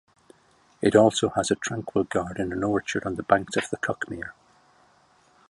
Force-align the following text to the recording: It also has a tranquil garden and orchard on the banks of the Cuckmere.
It 0.81 0.95
also 0.95 1.29
has 1.29 1.51
a 1.51 1.55
tranquil 1.55 2.05
garden 2.05 2.51
and 2.51 2.63
orchard 2.63 3.05
on 3.05 3.17
the 3.17 3.21
banks 3.21 3.55
of 3.55 3.69
the 3.69 3.77
Cuckmere. 3.77 4.31